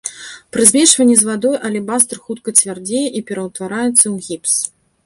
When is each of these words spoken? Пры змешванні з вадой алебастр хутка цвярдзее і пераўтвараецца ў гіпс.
Пры 0.55 0.63
змешванні 0.69 1.17
з 1.19 1.27
вадой 1.29 1.59
алебастр 1.69 2.15
хутка 2.25 2.49
цвярдзее 2.63 3.05
і 3.21 3.23
пераўтвараецца 3.31 4.05
ў 4.15 4.33
гіпс. 4.33 4.53